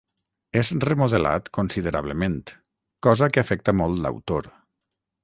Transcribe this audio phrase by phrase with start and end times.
[0.59, 2.39] És remodelat considerablement,
[3.09, 4.51] cosa que afecta molt l'autor.